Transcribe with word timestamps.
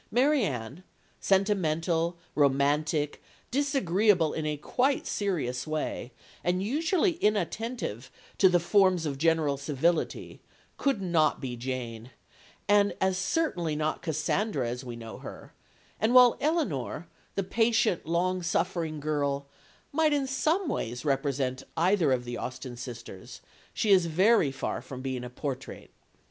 Marianne, 0.09 0.81
sentimental, 1.19 2.17
romantic, 2.33 3.21
disagreeable 3.51 4.33
in 4.33 4.47
a 4.47 4.57
quite 4.57 5.05
serious 5.05 5.67
way, 5.67 6.11
and 6.43 6.63
usually 6.63 7.17
inattentive 7.17 8.09
"to 8.39 8.49
the 8.49 8.59
forms 8.59 9.05
of 9.05 9.19
general 9.19 9.57
civility," 9.57 10.41
could 10.79 11.03
not 11.03 11.39
be 11.39 11.55
Jane, 11.55 12.09
and 12.67 12.95
as 12.99 13.15
certainly 13.15 13.75
not 13.75 14.01
Cassandra 14.01 14.67
as 14.67 14.83
we 14.83 14.95
know 14.95 15.19
her, 15.19 15.53
and 15.99 16.15
while 16.15 16.35
Elinor, 16.41 17.07
the 17.35 17.43
patient, 17.43 18.03
long 18.07 18.41
suffering 18.41 18.99
girl, 18.99 19.45
might 19.91 20.13
in 20.13 20.25
some 20.25 20.67
ways 20.67 21.05
represent 21.05 21.61
either 21.77 22.11
of 22.11 22.25
the 22.25 22.37
Austen 22.37 22.75
sisters, 22.75 23.39
she 23.71 23.91
is 23.91 24.07
very 24.07 24.49
far 24.51 24.81
from 24.81 25.03
being 25.03 25.23
a 25.23 25.29
portrait. 25.29 25.91